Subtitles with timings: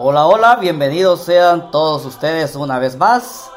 [0.00, 3.50] Hola, hola, bienvenidos sean todos ustedes una vez más.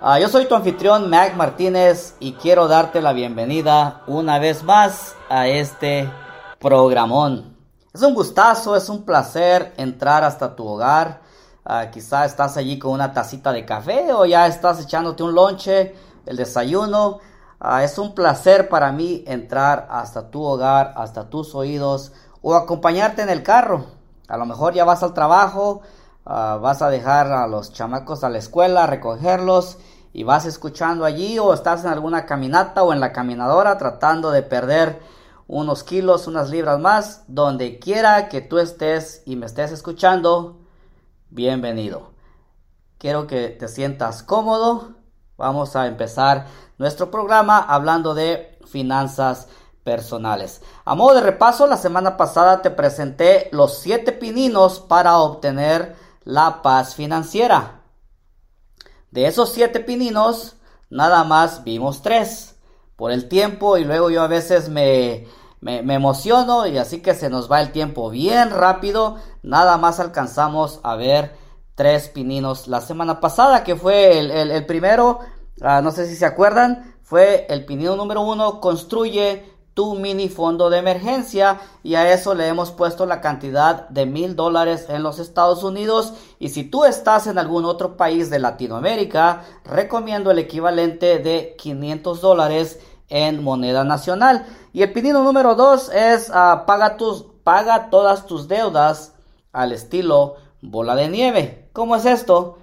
[0.00, 5.14] Ah, yo soy tu anfitrión Mac Martínez y quiero darte la bienvenida una vez más
[5.28, 6.10] a este
[6.58, 7.54] programón.
[7.92, 11.20] Es un gustazo, es un placer entrar hasta tu hogar.
[11.66, 15.94] Uh, quizá estás allí con una tacita de café o ya estás echándote un lonche,
[16.24, 17.18] el desayuno.
[17.60, 23.20] Uh, es un placer para mí entrar hasta tu hogar, hasta tus oídos o acompañarte
[23.20, 23.93] en el carro.
[24.28, 25.82] A lo mejor ya vas al trabajo,
[26.24, 29.78] uh, vas a dejar a los chamacos a la escuela, recogerlos
[30.12, 34.42] y vas escuchando allí o estás en alguna caminata o en la caminadora tratando de
[34.42, 35.00] perder
[35.46, 40.60] unos kilos, unas libras más, donde quiera que tú estés y me estés escuchando,
[41.30, 42.12] bienvenido.
[42.98, 44.94] Quiero que te sientas cómodo.
[45.36, 46.46] Vamos a empezar
[46.78, 49.48] nuestro programa hablando de finanzas
[49.84, 50.62] personales.
[50.84, 56.62] A modo de repaso, la semana pasada te presenté los siete pininos para obtener la
[56.62, 57.82] paz financiera.
[59.10, 60.56] De esos siete pininos,
[60.90, 62.56] nada más vimos tres
[62.96, 65.26] por el tiempo y luego yo a veces me,
[65.60, 69.16] me, emociono y así que se nos va el tiempo bien rápido.
[69.42, 71.36] Nada más alcanzamos a ver
[71.74, 75.20] tres pininos la semana pasada que fue el, el, primero,
[75.60, 80.70] uh, no sé si se acuerdan, fue el pinino número uno, construye tu mini fondo
[80.70, 81.60] de emergencia.
[81.82, 86.14] Y a eso le hemos puesto la cantidad de mil dólares en los Estados Unidos.
[86.38, 92.20] Y si tú estás en algún otro país de Latinoamérica recomiendo el equivalente de 500
[92.20, 94.46] dólares en moneda nacional.
[94.72, 99.12] Y el pedido número dos es uh, paga tus paga todas tus deudas
[99.52, 101.68] al estilo bola de nieve.
[101.72, 102.58] ¿cómo es esto?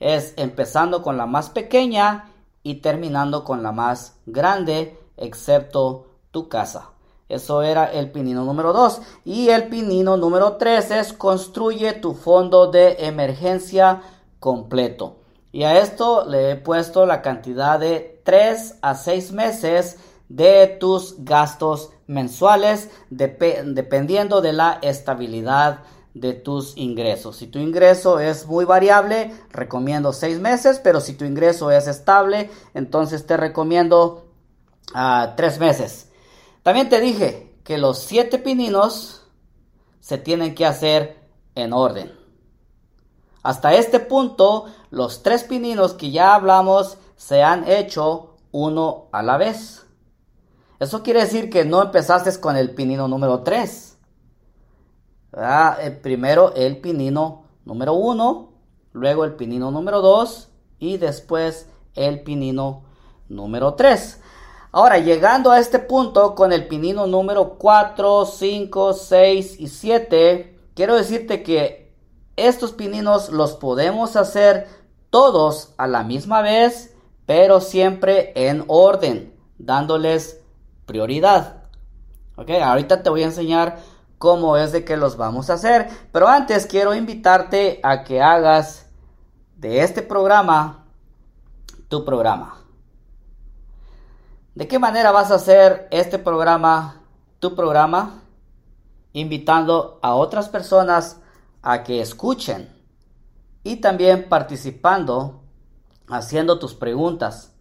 [0.00, 2.30] es empezando con la más pequeña
[2.62, 6.90] y terminando con la más grande excepto tu casa.
[7.28, 9.00] Eso era el pinino número 2.
[9.24, 14.02] Y el pinino número 3 es construye tu fondo de emergencia
[14.40, 15.18] completo.
[15.52, 19.98] Y a esto le he puesto la cantidad de 3 a 6 meses
[20.28, 25.80] de tus gastos mensuales dep dependiendo de la estabilidad
[26.14, 27.36] de tus ingresos.
[27.36, 32.50] Si tu ingreso es muy variable, recomiendo 6 meses, pero si tu ingreso es estable,
[32.74, 34.26] entonces te recomiendo
[34.92, 36.09] 3 uh, meses.
[36.62, 39.26] También te dije que los siete pininos
[40.00, 41.20] se tienen que hacer
[41.54, 42.12] en orden.
[43.42, 49.38] Hasta este punto, los tres pininos que ya hablamos se han hecho uno a la
[49.38, 49.86] vez.
[50.78, 53.98] Eso quiere decir que no empezaste con el pinino número 3.
[55.34, 58.52] Ah, primero el pinino número 1,
[58.92, 60.48] luego el pinino número 2
[60.78, 62.82] y después el pinino
[63.28, 64.19] número 3.
[64.72, 70.94] Ahora, llegando a este punto con el pinino número 4, 5, 6 y 7, quiero
[70.94, 71.92] decirte que
[72.36, 74.68] estos pininos los podemos hacer
[75.10, 76.94] todos a la misma vez,
[77.26, 80.40] pero siempre en orden, dándoles
[80.86, 81.64] prioridad.
[82.36, 83.80] Ok, ahorita te voy a enseñar
[84.18, 88.86] cómo es de que los vamos a hacer, pero antes quiero invitarte a que hagas
[89.56, 90.86] de este programa
[91.88, 92.59] tu programa.
[94.54, 97.02] ¿De qué manera vas a hacer este programa,
[97.38, 98.22] tu programa?
[99.12, 101.20] Invitando a otras personas
[101.62, 102.68] a que escuchen
[103.62, 105.40] y también participando,
[106.08, 107.52] haciendo tus preguntas.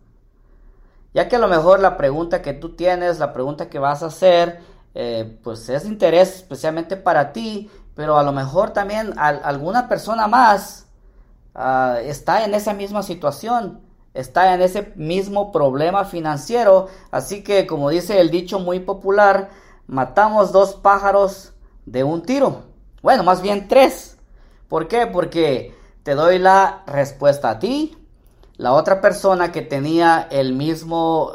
[1.13, 4.07] Ya que a lo mejor la pregunta que tú tienes, la pregunta que vas a
[4.07, 4.59] hacer,
[4.95, 10.27] eh, pues es interés especialmente para ti, pero a lo mejor también a, alguna persona
[10.27, 10.87] más
[11.53, 16.87] uh, está en esa misma situación está en ese mismo problema financiero.
[17.11, 19.49] Así que, como dice el dicho muy popular,
[19.87, 21.53] matamos dos pájaros
[21.85, 22.63] de un tiro.
[23.01, 24.17] Bueno, más bien tres.
[24.67, 25.07] ¿Por qué?
[25.07, 25.73] Porque
[26.03, 27.97] te doy la respuesta a ti,
[28.57, 31.31] la otra persona que tenía el mismo,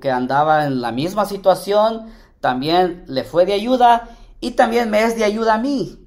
[0.00, 4.08] que andaba en la misma situación, también le fue de ayuda
[4.40, 6.06] y también me es de ayuda a mí.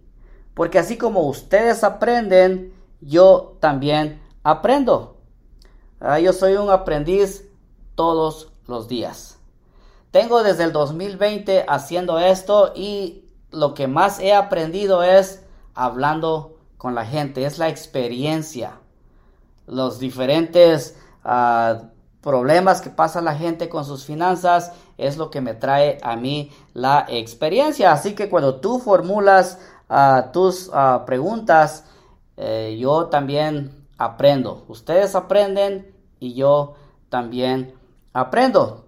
[0.53, 5.12] Porque así como ustedes aprenden, yo también aprendo.
[6.05, 7.49] Ah, yo soy un aprendiz
[7.95, 9.39] todos los días.
[10.11, 16.93] Tengo desde el 2020 haciendo esto y lo que más he aprendido es hablando con
[16.93, 18.81] la gente, es la experiencia,
[19.65, 21.85] los diferentes uh,
[22.19, 26.51] problemas que pasa la gente con sus finanzas es lo que me trae a mí
[26.73, 27.93] la experiencia.
[27.93, 29.57] Así que cuando tú formulas
[29.89, 31.85] uh, tus uh, preguntas,
[32.35, 34.65] eh, yo también aprendo.
[34.67, 35.92] Ustedes aprenden
[36.23, 36.75] y yo
[37.09, 37.73] también
[38.13, 38.85] aprendo.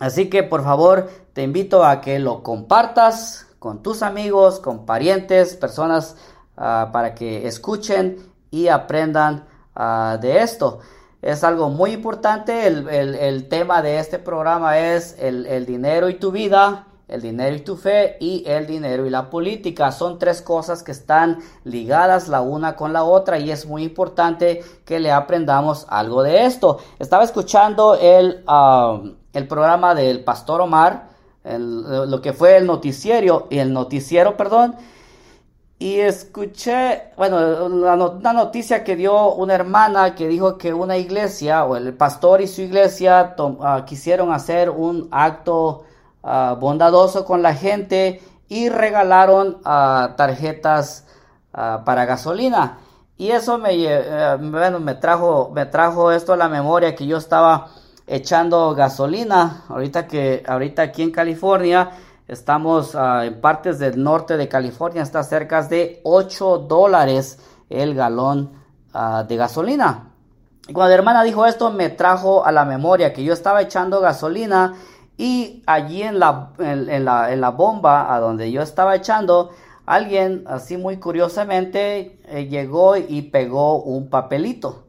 [0.00, 5.56] Así que por favor te invito a que lo compartas con tus amigos, con parientes,
[5.56, 6.16] personas
[6.56, 8.18] ah, para que escuchen
[8.50, 10.80] y aprendan ah, de esto.
[11.22, 12.66] Es algo muy importante.
[12.66, 17.76] El, tema de este programa es el, dinero y tu vida, el dinero y tu
[17.76, 19.92] fe y el dinero y la política.
[19.92, 24.62] Son tres cosas que están ligadas la una con la otra y es muy importante
[24.84, 26.78] que le aprendamos algo de esto.
[26.98, 28.44] Estaba escuchando el,
[29.32, 31.08] el programa del pastor Omar,
[31.44, 34.76] lo que fue el noticiero, el noticiero, perdón,
[35.78, 41.76] y escuché, bueno, una noticia que dio una hermana que dijo que una iglesia o
[41.76, 45.84] el pastor y su iglesia ah, quisieron hacer un acto
[46.24, 51.06] ah, bondadoso con la gente y regalaron uh, tarjetas
[51.52, 52.78] para gasolina.
[53.16, 57.68] Y eso me, eh, me, trajo, me trajo esto a la memoria que yo estaba
[58.08, 61.92] echando gasolina ahorita que ahorita aquí en California
[62.26, 67.38] Estamos ah, en partes del norte de California, está cerca de 8 dólares
[67.68, 68.52] el galón
[68.94, 70.10] ah, de gasolina.
[70.66, 74.00] Y cuando la hermana dijo esto, me trajo a la memoria que yo estaba echando
[74.00, 74.72] gasolina
[75.16, 79.50] y allí en la, en, la, bomba a donde yo estaba echando,
[79.86, 84.84] alguien así muy curiosamente eh, llegó y pegó un papelito.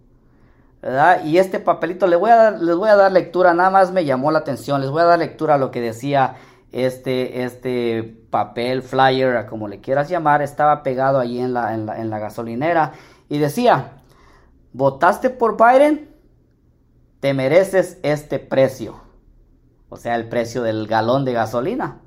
[0.81, 1.24] ¿verdad?
[1.25, 4.06] Y este papelito les voy, a dar, les voy a dar lectura, nada más me
[4.06, 6.36] llamó la atención, les voy a dar lectura a lo que decía
[6.72, 12.19] este, este papel, flyer, como le quieras llamar, estaba pegado ahí en la, en la,
[12.19, 12.92] gasolinera
[13.30, 13.94] y decía,
[14.74, 16.10] ¿votaste por Biden?
[17.19, 19.05] Te mereces este precio.
[19.90, 22.02] O sea, el precio del galón de gasolina.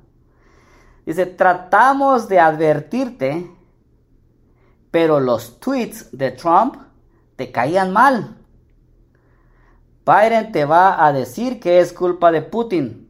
[1.05, 3.49] Dice, tratamos de advertirte,
[4.91, 6.75] pero los tweets de Trump
[7.35, 8.37] te caían mal.
[10.05, 13.09] Biden te va a decir que es culpa de Putin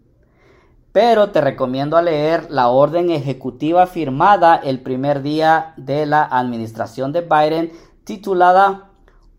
[0.92, 7.12] pero te recomiendo a leer la orden ejecutiva firmada el primer día de la administración
[7.12, 7.71] de Biden
[8.04, 8.89] titulada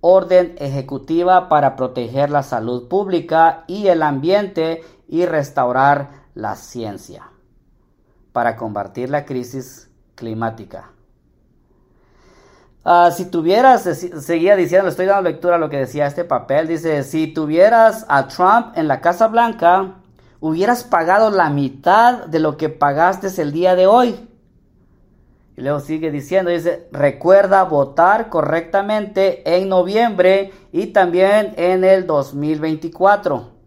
[0.01, 7.25] Orden Ejecutiva para proteger la salud pública y el ambiente y restaurar la ciencia
[8.33, 10.93] para combatir la crisis climática.
[12.85, 17.03] Ah, si tuvieras, seguía diciendo, estoy dando lectura a lo que decía este papel, dice,
[17.03, 19.97] si tuvieras a Trump en la Casa Blanca,
[20.39, 24.29] hubieras pagado la mitad de lo que pagaste el día de hoy.
[25.57, 33.60] Y luego sigue diciendo, dice, recuerda votar correctamente en noviembre y también en el 2024.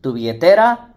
[0.00, 0.94] Tu billetera,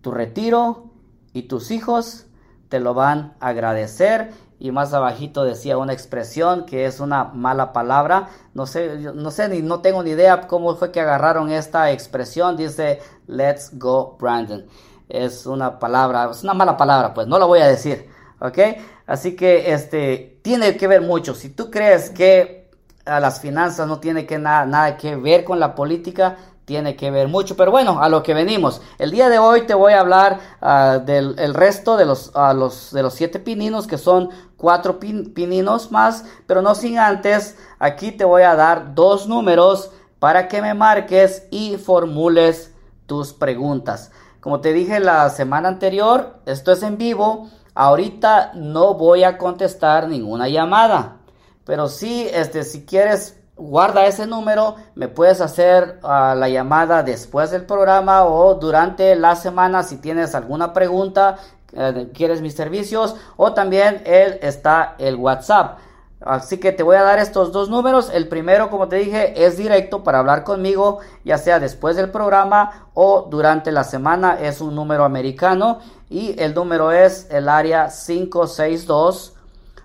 [0.00, 0.90] tu retiro
[1.32, 2.26] y tus hijos
[2.68, 7.72] te lo van a agradecer y más abajito decía una expresión que es una mala
[7.72, 8.28] palabra.
[8.54, 12.56] No sé, no sé ni no tengo ni idea cómo fue que agarraron esta expresión.
[12.56, 14.66] Dice let's go Brandon.
[15.08, 18.08] Es una palabra, es una mala palabra, pues no la voy a decir,
[18.40, 18.58] ¿ok?
[19.06, 21.34] Así que este tiene que ver mucho.
[21.34, 22.70] Si tú crees que
[23.04, 26.36] a las finanzas no tiene que nada, nada que ver con la política,
[26.66, 27.56] tiene que ver mucho.
[27.56, 28.82] Pero bueno, a lo que venimos.
[28.98, 32.90] El día de hoy te voy a hablar ah, del el resto de los, los,
[32.92, 36.24] de los siete pininos, que son cuatro pininos más.
[36.46, 41.46] Pero no sin antes, aquí te voy a dar dos números para que me marques
[41.50, 42.72] y formules
[43.06, 44.10] tus preguntas.
[44.40, 47.48] Como te dije la semana anterior, esto es en vivo.
[47.74, 51.18] Ahorita no voy a contestar ninguna llamada.
[51.64, 57.50] Pero sí, este, si quieres guarda ese número, me puedes hacer ah, la llamada después
[57.50, 61.38] del programa o durante la semana si tienes alguna pregunta,
[61.72, 65.78] eh, quieres mis servicios o también él está el WhatsApp.
[66.20, 68.10] Así que te voy a dar estos dos números.
[68.12, 72.88] El primero, como te dije, es directo para hablar conmigo, ya sea después del programa
[72.94, 74.40] o durante la semana.
[74.40, 79.34] Es un número americano y el número es el área 562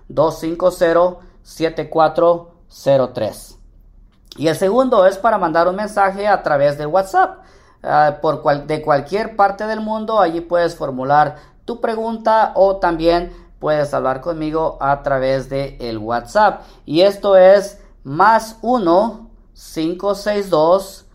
[0.07, 3.50] 250 7403.
[4.38, 7.39] Y el segundo es para mandar un mensaje a través de WhatsApp.
[7.83, 13.93] Ah, por de cualquier parte del mundo, allí puedes formular tu pregunta o también puedes
[13.93, 16.61] hablar conmigo a través de el WhatsApp.
[16.85, 21.07] Y esto es más 1 562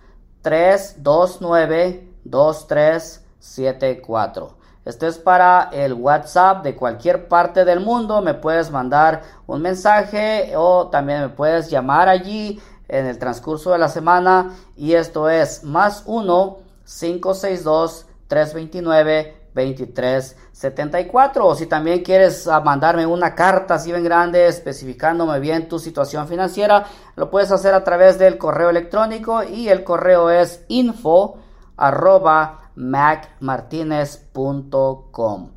[0.42, 4.56] 329 2374.
[4.84, 8.22] Esto es para el WhatsApp de cualquier parte del mundo.
[8.22, 13.78] Me puedes mandar un mensaje o también me puedes llamar allí en el transcurso de
[13.78, 14.54] la semana.
[14.76, 23.34] Y esto es más 1 562 329 2374 o si también quieres ah, mandarme una
[23.34, 26.84] carta así bien grande especificándome bien tu situación financiera
[27.16, 31.38] lo puedes hacer a través del correo electrónico y el correo es info
[31.78, 35.52] arroba macmartinez.com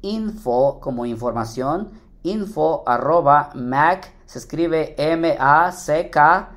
[0.00, 1.90] info como información
[2.22, 6.48] info arroba mac, se escribe M-A-C-K a,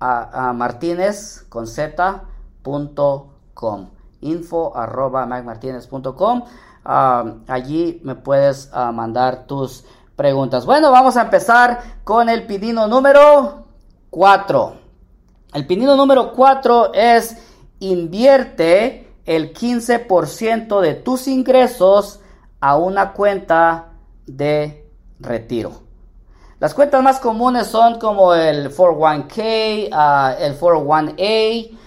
[0.00, 2.24] Martínez con Z
[2.62, 3.90] punto com.
[4.20, 6.42] Info arroba macmartinez.com.
[6.84, 9.84] Uh, allí me puedes uh, mandar tus
[10.16, 10.66] preguntas.
[10.66, 13.64] Bueno, vamos a empezar con el pidino número
[14.10, 14.76] 4.
[15.54, 17.36] El pidino número 4 es
[17.80, 22.20] invierte el 15% de tus ingresos
[22.60, 23.92] a una cuenta
[24.26, 25.83] de retiro.
[26.64, 31.78] Las cuentas más comunes son como el 401k, uh, el 401a,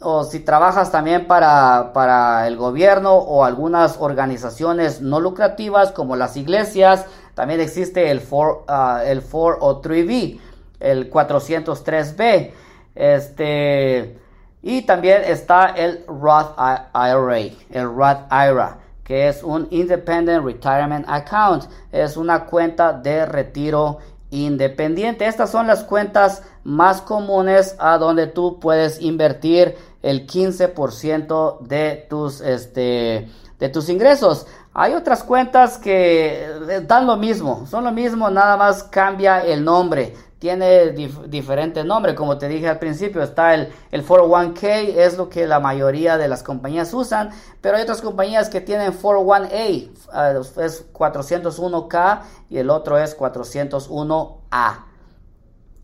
[0.00, 6.36] o si trabajas también para, para, el gobierno o algunas organizaciones no lucrativas como las
[6.36, 10.40] iglesias, también existe el, 4, uh, el 403B,
[10.80, 12.50] el 403B,
[12.96, 14.18] este,
[14.60, 17.38] y también está el Roth IRA,
[17.70, 23.98] el Roth IRA, que es un Independent Retirement Account, es una cuenta de retiro
[24.30, 25.26] independiente.
[25.26, 32.40] Estas son las cuentas más comunes a donde tú puedes invertir el 15% de tus,
[32.40, 33.28] este,
[33.58, 34.46] de tus ingresos.
[34.72, 39.64] Hay otras cuentas que eh, dan lo mismo, son lo mismo, nada más cambia el
[39.64, 40.14] nombre.
[40.38, 45.46] Tiene diferente nombre, como te dije al principio, está el, el 401k, es lo que
[45.46, 47.30] la mayoría de las compañías usan,
[47.62, 54.84] pero hay otras compañías que tienen 401a, uh, es 401k y el otro es 401a.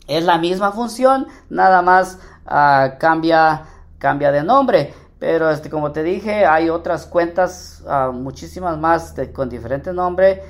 [0.06, 3.66] Es la misma función, nada más uh, cambia
[4.02, 4.92] cambia de nombre.
[5.20, 10.42] Pero este, como te dije, hay otras cuentas, ah, muchísimas más con diferente nombre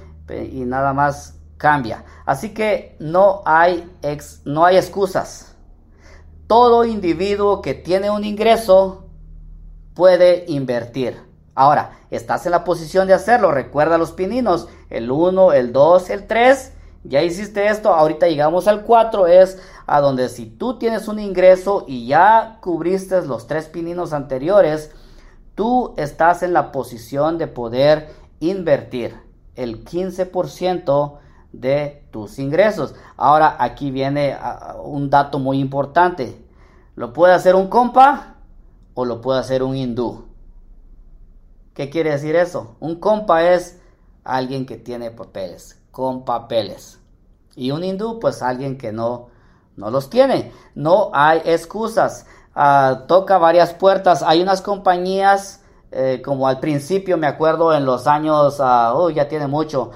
[0.50, 2.04] y nada más cambia.
[2.26, 5.54] Así que no hay, ex, no hay excusas.
[6.48, 9.04] Todo individuo que tiene un ingreso
[9.94, 11.16] puede invertir.
[11.54, 13.52] Ahora, estás en la posición de hacerlo.
[13.52, 16.72] Recuerda los pininos, el 1, el 2, el 3
[17.04, 21.84] ya hiciste esto, ahorita llegamos al 4, es a donde si tú tienes un ingreso
[21.88, 24.92] y ya cubriste los tres pininos anteriores,
[25.56, 29.16] tú estás en la posición de poder invertir
[29.56, 31.18] el 15%
[31.52, 32.94] de tus ingresos.
[33.16, 36.44] Ahora aquí viene ah, un dato muy importante.
[36.96, 38.36] ¿Lo puede hacer un compa
[38.94, 40.26] o lo puede hacer un hindú?
[41.74, 42.76] ¿Qué quiere decir eso?
[42.80, 43.80] Un compa es
[44.24, 46.98] alguien que tiene papeles con papeles.
[47.54, 49.28] Y un hindú, pues alguien que no,
[49.76, 50.52] no los tiene.
[50.74, 52.26] No hay excusas.
[52.54, 54.22] Ah, toca varias puertas.
[54.22, 59.46] Hay unas compañías, eh, como al principio, me acuerdo en los años, uh, ya tiene
[59.46, 59.90] mucho,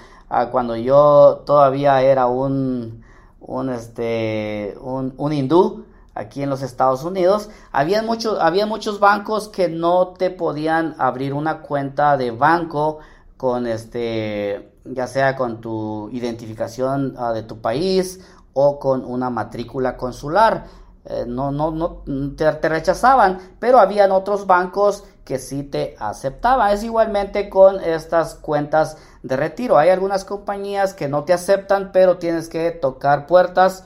[0.50, 3.04] cuando yo todavía era un,
[3.40, 9.48] un, este, un, un hindú aquí en los Estados Unidos, había, muchos había muchos bancos
[9.48, 12.98] que no te podían abrir una cuenta de banco
[13.36, 18.20] con este ya sea con tu identificación ah, de tu país
[18.52, 20.66] o con una matrícula consular.
[21.08, 22.02] Eh, no, no, no
[22.34, 26.72] te, rechazaban, pero habían otros bancos que sí te aceptaban.
[26.72, 29.78] Es igualmente con estas cuentas de retiro.
[29.78, 33.84] Hay algunas compañías que no te aceptan, pero tienes que tocar puertas.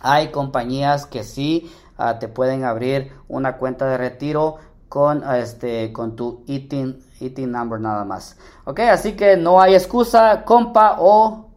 [0.00, 4.56] Hay compañías que sí ah, te pueden abrir una cuenta de retiro
[4.88, 8.36] con, este, con tu ITIN eating number nada más.
[8.64, 11.50] Ok, así que no hay excusa, compa o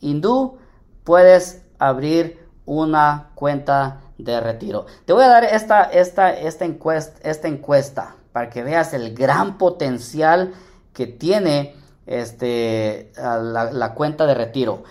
[0.00, 0.58] hindú,
[1.04, 4.86] puedes abrir una cuenta de retiro.
[5.04, 9.58] Te voy a dar esta, esta, esta, encuesta, esta encuesta para que veas el gran
[9.58, 10.52] potencial
[10.92, 11.74] que tiene
[12.06, 14.84] este, la, cuenta de retiro.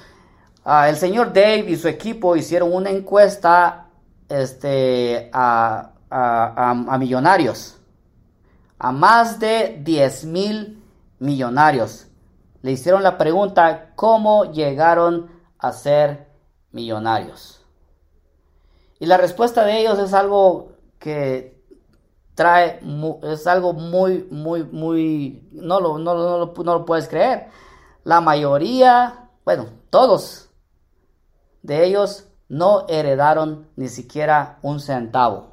[0.64, 3.88] Ah, el señor Dave y su equipo hicieron una encuesta
[4.30, 7.82] este, a, a millonarios
[8.84, 10.84] a más de 10 mil
[11.20, 12.08] millonarios.
[12.64, 16.28] Le hicieron la pregunta, ¿cómo llegaron a ser
[16.72, 17.61] millonarios?
[19.02, 21.60] Y la respuesta de ellos es algo que
[22.36, 22.80] trae,
[23.24, 27.48] es algo muy, muy, muy, no lo, no, no, no lo puedes creer.
[28.04, 30.52] La mayoría, bueno, todos
[31.64, 35.50] de ellos no heredaron ni siquiera un centavo.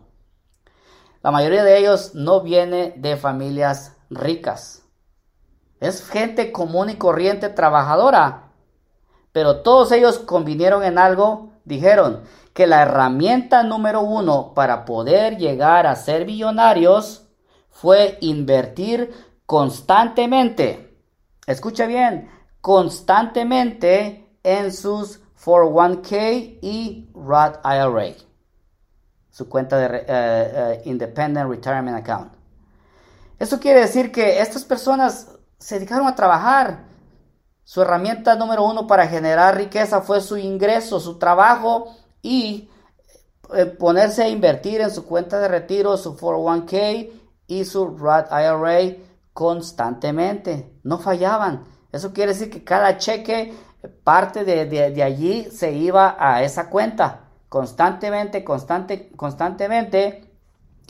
[1.22, 4.82] La mayoría de ellos no viene de familias ricas.
[5.80, 8.50] Es gente común y corriente trabajadora.
[9.32, 12.24] Pero todos ellos convinieron en algo, dijeron
[12.58, 17.28] que la herramienta número uno para poder llegar a ser millonarios
[17.70, 19.14] fue invertir
[19.46, 21.00] constantemente.
[21.46, 22.28] Escucha bien,
[22.60, 28.16] constantemente en sus 401k y Roth IRA
[29.30, 32.32] su cuenta de eh, eh, Independent Retirement Account.
[33.38, 35.28] Esto quiere decir que estas personas
[35.60, 36.86] se dedicaron a trabajar.
[37.62, 42.70] Su herramienta número uno para generar riqueza fue su ingreso, su trabajo y
[43.54, 47.10] eh, ponerse a invertir en su cuenta de retiro, su 401k
[47.46, 48.96] y su Roth IRA
[49.32, 50.72] constantemente.
[50.82, 51.64] No fallaban.
[51.92, 53.54] Eso quiere decir que cada cheque,
[54.04, 60.30] parte de, allí se iba a esa cuenta constantemente, constante, constantemente.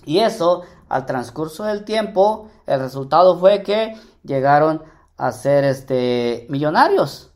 [0.05, 3.95] Y eso, al transcurso del tiempo, el resultado fue que
[4.25, 4.83] llegaron
[5.17, 7.31] a ser este, millonarios.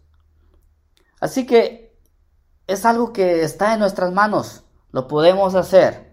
[1.20, 1.81] Así que
[2.72, 4.62] es algo que está en nuestras manos.
[4.90, 6.12] Lo podemos hacer.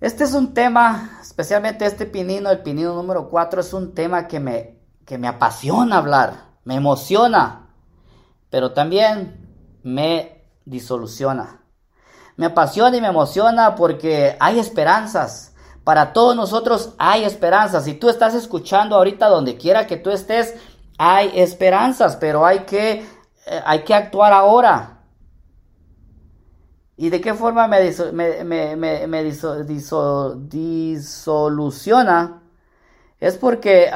[0.00, 4.40] Este es un tema, especialmente este pinino, el pinino número 4, es un tema que
[4.40, 7.68] me, que me apasiona hablar, me emociona,
[8.50, 9.48] pero también
[9.84, 11.60] me disoluciona.
[12.36, 15.54] Me apasiona y me emociona porque hay esperanzas.
[15.84, 17.84] Para todos nosotros hay esperanzas.
[17.84, 20.54] Si tú estás escuchando ahorita donde quiera que tú estés,
[20.98, 23.06] hay esperanzas, pero hay que,
[23.46, 24.91] eh, hay que actuar ahora.
[26.96, 27.80] ¿Y de qué forma me,
[30.44, 32.42] disoluciona?
[33.18, 33.90] Es porque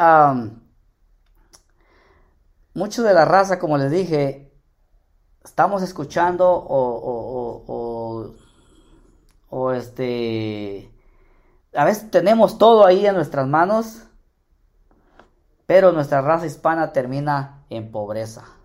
[2.74, 4.52] mucho de la raza, como les dije,
[5.44, 6.48] estamos escuchando
[9.50, 10.92] o, este...
[11.74, 14.04] A veces tenemos todo ahí en nuestras manos,
[15.66, 18.55] pero nuestra raza hispana termina en pobreza.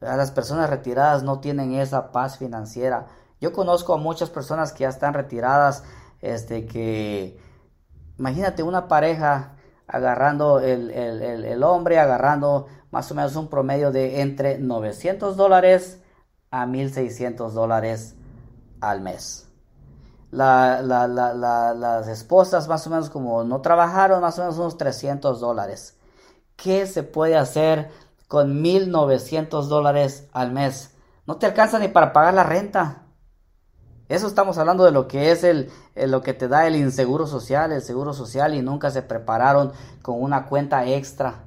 [0.00, 3.06] Las personas retiradas no tienen esa paz financiera.
[3.40, 5.82] Yo conozco a muchas personas que ya están retiradas,
[6.20, 7.40] este, que,
[8.16, 9.56] imagínate una pareja
[9.88, 16.00] agarrando el, hombre, agarrando más o menos un promedio de entre 900 dólares
[16.50, 18.14] a 1600 dólares
[18.80, 19.48] al mes.
[20.30, 25.96] las esposas más o menos como no trabajaron, más o menos unos 300 dólares.
[26.56, 27.90] ¿Qué se puede hacer
[28.28, 30.94] con 1.900 dólares al mes.
[31.26, 33.02] No te alcanza ni para pagar la renta.
[34.08, 37.72] Eso estamos hablando de lo que es el, lo que te da el inseguro social,
[37.72, 41.44] el seguro social y nunca se prepararon con una cuenta extra.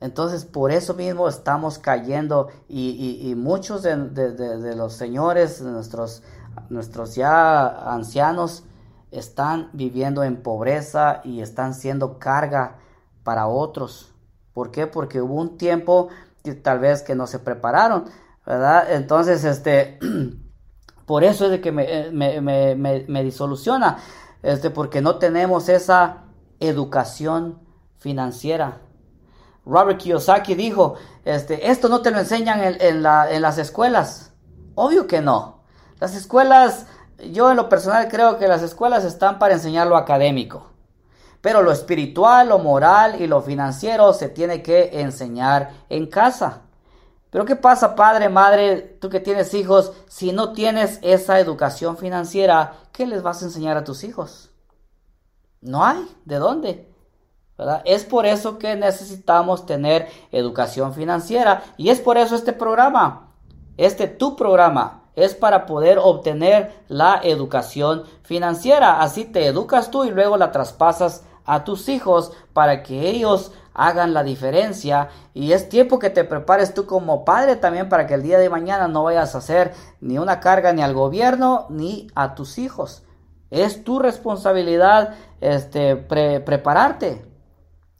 [0.00, 6.22] Entonces por eso mismo estamos cayendo y, muchos de, de, los señores, nuestros,
[6.70, 8.64] nuestros ya ancianos,
[9.10, 12.78] están viviendo en pobreza y están siendo carga
[13.24, 14.15] para otros.
[14.56, 14.86] ¿Por qué?
[14.86, 16.08] Porque hubo un tiempo
[16.42, 18.06] que tal vez que no se prepararon,
[18.46, 18.90] ¿verdad?
[18.90, 19.98] Entonces, este,
[21.04, 23.98] por eso es de que me, eh, me, disoluciona,
[24.42, 26.22] este, porque no tenemos esa
[26.58, 27.58] educación
[27.98, 28.80] financiera.
[29.66, 30.94] Robert Kiyosaki dijo,
[31.26, 34.32] este, esto no te lo enseñan en, en, en las escuelas.
[34.74, 35.64] Obvio que no.
[36.00, 36.86] Las escuelas,
[37.30, 40.75] yo en lo personal creo que las escuelas están para enseñar lo académico.
[41.46, 46.62] Pero lo espiritual, lo moral y lo financiero se tiene que enseñar en casa.
[47.30, 52.72] Pero ¿qué pasa, padre, madre, tú que tienes hijos, si no tienes esa educación financiera,
[52.90, 54.50] ¿qué les vas a enseñar a tus hijos?
[55.60, 56.92] No hay, ¿de dónde?
[57.84, 63.34] Es por eso que necesitamos tener educación financiera y es por eso este programa,
[63.76, 69.00] este tu programa, es para poder obtener la educación financiera.
[69.00, 74.14] Así te educas tú y luego la traspasas a tus hijos para que ellos hagan
[74.14, 78.22] la diferencia y es tiempo que te prepares tú como padre también para que el
[78.22, 82.34] día de mañana no vayas a hacer ni una carga ni al gobierno ni a
[82.34, 83.04] tus hijos.
[83.50, 87.24] Es tu responsabilidad este, prepararte.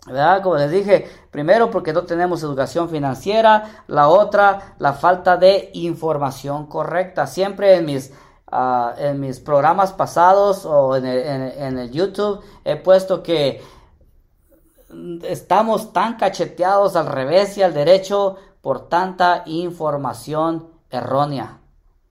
[0.06, 0.42] ¿verdad?
[0.42, 6.66] Como les dije, primero porque no tenemos educación financiera, la otra, la falta de información
[6.66, 7.26] correcta.
[7.26, 8.12] Siempre en mis
[8.48, 13.60] Ah, en mis programas pasados o en el, YouTube he puesto que
[15.24, 21.58] estamos tan cacheteados al revés y al derecho por tanta información errónea,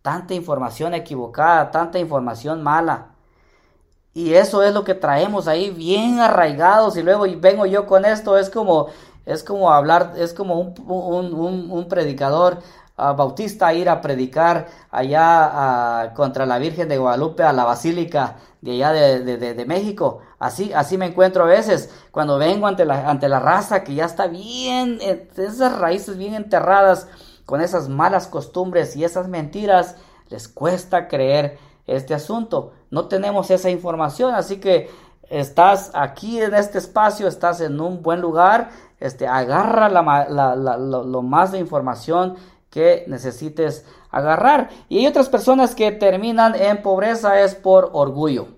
[0.02, 3.12] tanta información equivocada, tanta información mala.
[4.14, 8.38] Y eso es lo que traemos ahí bien arraigados y luego vengo yo con esto,
[8.38, 8.88] es como,
[9.26, 12.60] es como hablar, es como un, un predicador
[12.98, 18.94] Bautista ir a predicar allá contra la Virgen de Guadalupe a la Basílica de allá
[18.94, 20.20] de, México.
[20.40, 24.06] Así, así me encuentro a veces cuando vengo ante la, ante la raza que ya
[24.06, 27.08] está bien, eh, esas raíces bien enterradas
[27.46, 29.96] con esas malas costumbres y esas mentiras,
[30.30, 32.74] les cuesta creer este asunto.
[32.90, 34.90] No tenemos esa información, así que
[35.30, 41.60] estás aquí en este espacio, estás en un buen lugar, este, agarra lo más de
[41.60, 42.36] información
[42.76, 44.70] que necesites agarrar.
[44.90, 48.50] Y hay otras personas que terminan en pobreza es por orgullo.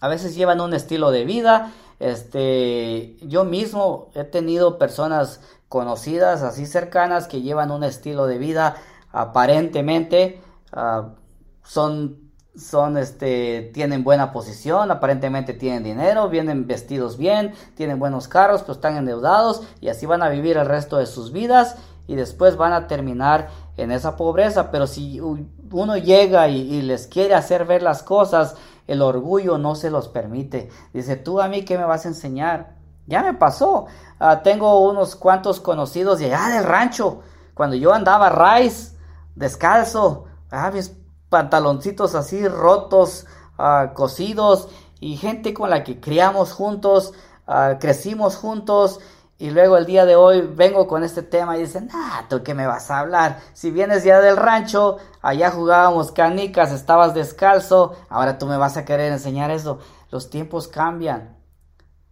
[0.00, 6.66] A veces llevan un estilo de vida Este, yo mismo he tenido personas conocidas, así
[6.66, 8.74] cercanas, que llevan un estilo de vida
[9.12, 11.14] aparentemente ah,
[11.62, 18.62] son son este tienen buena posición, aparentemente tienen dinero, vienen vestidos bien, tienen buenos carros,
[18.62, 22.56] pero están endeudados y así van a vivir el resto de sus vidas y después
[22.56, 27.82] van a terminar en esa pobreza, pero si uno llega y, les quiere hacer ver
[27.82, 30.68] las cosas, el orgullo no se los permite.
[30.92, 32.76] Dice, tú a mí qué me vas a enseñar.
[33.06, 33.86] Ya me pasó.
[34.18, 37.20] Ah, tengo unos cuantos conocidos de allá del rancho.
[37.54, 38.96] Cuando yo andaba raíz,
[39.34, 40.94] descalzo, ah, mis
[41.28, 43.26] pantaloncitos así rotos,
[43.58, 44.68] ah, cosidos,
[45.00, 47.12] y gente con la que criamos juntos,
[47.46, 49.00] ah, crecimos juntos,
[49.38, 52.54] y luego el día de hoy vengo con este tema y dicen, ah, ¿tú qué
[52.54, 53.40] me vas a hablar?
[53.52, 58.84] Si vienes ya del rancho, allá jugábamos canicas, estabas descalzo, ahora tú me vas a
[58.84, 59.80] querer enseñar eso.
[60.10, 61.36] Los tiempos cambian.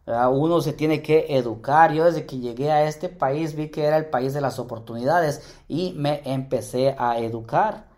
[0.04, 1.92] Uno se tiene que educar.
[1.92, 5.42] Yo desde que llegué a este país vi que era el país de las oportunidades
[5.68, 7.91] y me empecé a educar.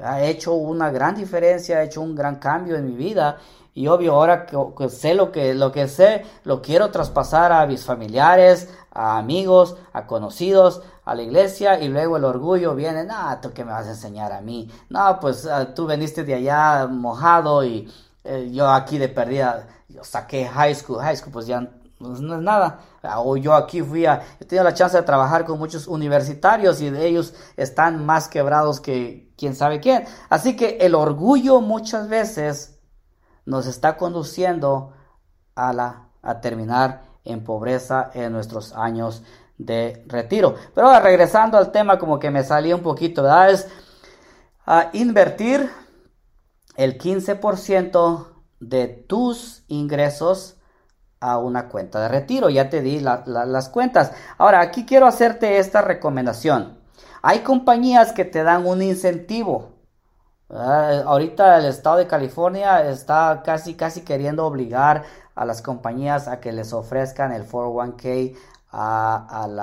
[0.00, 3.38] Ha hecho una gran diferencia, ha hecho un gran cambio en mi vida.
[3.74, 7.84] Y obvio ahora que, sé lo que, lo que sé, lo quiero traspasar a mis
[7.84, 13.50] familiares, a amigos, a conocidos, a la iglesia y luego el orgullo viene, no, tú
[13.52, 17.64] qué me vas a enseñar a mí, no, pues ah, tú veniste de allá mojado
[17.64, 17.90] y
[18.24, 21.66] eh, yo aquí de perdida, yo saqué high school, high school pues ya
[22.10, 22.80] no es nada.
[23.02, 26.80] Ah, o yo aquí fui a, he tenido la chance de trabajar con muchos universitarios
[26.80, 30.04] y de ellos están más quebrados que quién sabe quién.
[30.28, 32.78] Así que el orgullo muchas veces
[33.44, 34.92] nos está conduciendo
[35.54, 39.22] a, la, a terminar en pobreza en nuestros años
[39.58, 40.54] de retiro.
[40.74, 43.50] Pero ahora regresando al tema como que me salía un poquito, ¿verdad?
[43.50, 43.68] Es
[44.66, 45.70] a invertir
[46.76, 48.26] el 15%
[48.60, 50.56] de tus ingresos
[51.22, 52.50] a una cuenta de retiro.
[52.50, 54.12] Ya te di las cuentas.
[54.38, 56.78] Ahora, aquí quiero hacerte esta recomendación.
[57.22, 59.70] Hay compañías que te dan un incentivo.
[60.50, 65.04] ahorita el estado de California está casi, casi queriendo obligar
[65.34, 68.36] a las compañías a que les ofrezcan el 401k
[68.72, 69.58] al,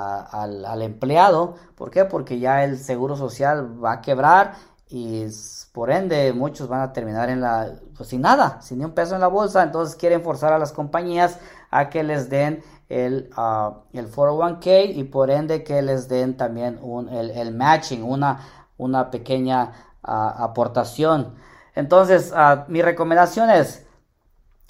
[0.65, 1.55] al empleado.
[1.75, 2.05] ¿Por qué?
[2.05, 4.53] Porque ya el seguro social va a quebrar
[4.89, 5.25] y
[5.71, 9.13] por ende muchos van a terminar en la pues sin nada, sin ni un peso
[9.13, 13.75] en la bolsa, entonces quieren forzar a las compañías a que les den el, uh,
[13.93, 18.39] el 401k y por ende que les den también un, el, matching, una,
[18.77, 19.73] una pequeña
[20.03, 21.35] uh, aportación.
[21.75, 23.85] Entonces, uh, mi recomendación es,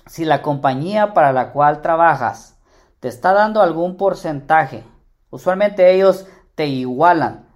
[0.05, 2.58] si la compañía para la cual trabajas
[2.99, 4.84] te está dando algún porcentaje,
[5.29, 7.47] usualmente ellos te igualan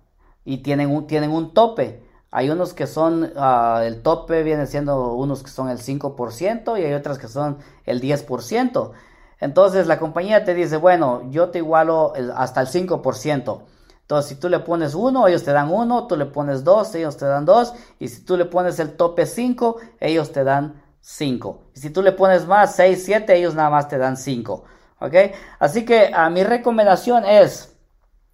[0.46, 2.08] y tienen un, tienen un tope.
[2.36, 6.84] Hay unos que son, uh, el tope viene siendo unos que son el 5% y
[6.84, 8.92] hay otras que son el 10%.
[9.40, 13.62] Entonces la compañía te dice, bueno, yo te igualo hasta el 5%.
[14.02, 17.18] Entonces si tú le pones 1, ellos te dan 1, tú le pones 2, ellos
[17.18, 17.74] te dan 2.
[18.00, 21.62] Y si tú le pones el tope 5, ellos te dan 5.
[21.76, 24.64] Y si tú le pones más, 6, 7, ellos nada más te dan 5.
[25.02, 25.14] ¿Ok?
[25.60, 27.76] Así que a mi recomendación es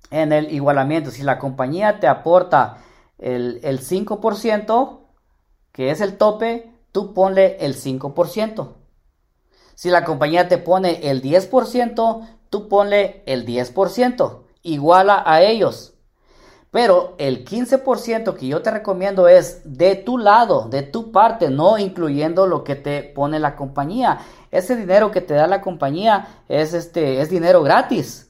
[0.09, 2.77] en el igualamiento, si la compañía te aporta
[3.19, 4.99] el, 5%,
[5.71, 8.75] que es el tope, tú ponle el 5%.
[9.75, 14.43] Si la compañía te pone el 10%, tú ponle el 10%.
[14.63, 15.93] Iguala a ellos.
[16.71, 21.79] Pero el 15% que yo te recomiendo es de tu lado, de tu parte, no
[21.79, 24.19] incluyendo lo que te pone la compañía.
[24.51, 28.29] Ese dinero que te da la compañía es este es dinero gratis.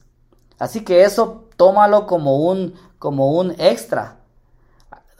[0.58, 4.19] Así que eso tómalo como un como un extra.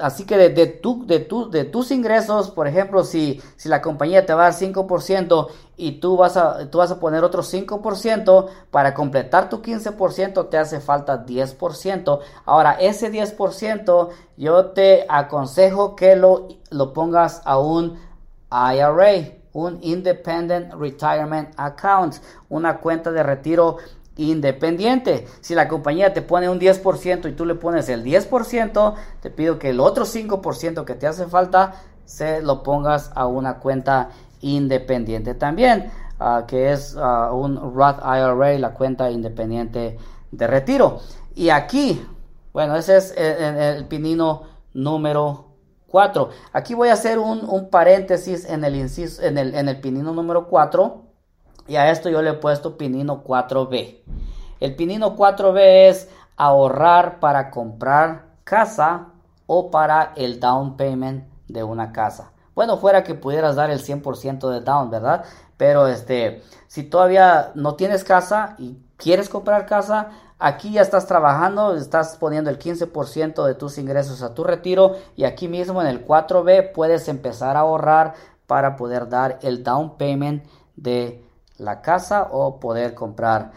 [0.00, 3.82] Así que de, de, tu, de, tu, de tus ingresos, por ejemplo, si, si la
[3.82, 7.42] compañía te va a dar 5% y tú vas, a, tú vas a poner otro
[7.42, 12.20] 5%, para completar tu 15% te hace falta 10%.
[12.44, 17.98] Ahora, ese 10% yo te aconsejo que lo, lo pongas a un
[18.50, 22.16] IRA, un Independent Retirement Account,
[22.48, 23.78] una cuenta de retiro
[24.20, 25.26] independiente.
[25.40, 29.58] Si la compañía te pone un 10% y tú le pones el 10%, te pido
[29.58, 35.34] que el otro 5% que te hace falta se lo pongas a una cuenta independiente
[35.34, 39.96] también, ah, que es ah, un Roth IRA, la cuenta independiente
[40.30, 41.00] de retiro.
[41.34, 42.04] Y aquí,
[42.52, 44.42] bueno, ese es el, pinino
[44.74, 45.46] número
[45.86, 46.28] 4.
[46.52, 50.48] Aquí voy a hacer un, paréntesis en el, inciso, en, el, en el pinino número
[50.48, 51.09] 4
[51.70, 54.00] y a esto yo le he puesto pinino 4B.
[54.58, 59.06] El pinino 4B es ahorrar para comprar casa
[59.46, 62.32] o para el down payment de una casa.
[62.56, 65.24] Bueno, fuera que pudieras dar el 100% de down, ¿verdad?
[65.56, 70.08] Pero este, si todavía no tienes casa y quieres comprar casa,
[70.40, 75.22] aquí ya estás trabajando, estás poniendo el 15% de tus ingresos a tu retiro y
[75.22, 78.14] aquí mismo en el 4B puedes empezar a ahorrar
[78.48, 81.29] para poder dar el down payment de
[81.60, 83.52] la casa o poder comprar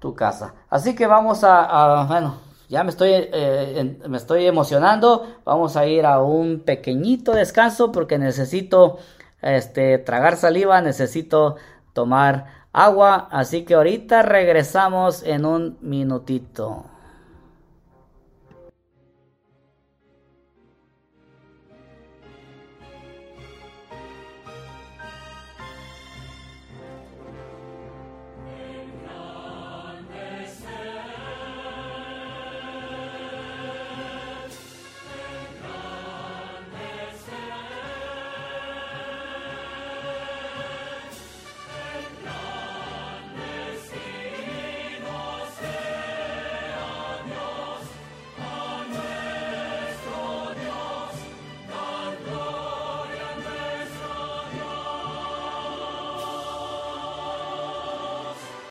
[0.00, 0.54] tu casa.
[0.68, 2.36] Así que vamos a, bueno,
[2.68, 5.26] ya me estoy, eh, me estoy emocionando.
[5.44, 8.98] Vamos a ir a un pequeñito descanso porque necesito
[9.42, 11.56] este, tragar saliva, necesito
[11.92, 13.28] tomar agua.
[13.30, 16.86] Así que ahorita regresamos en un minutito.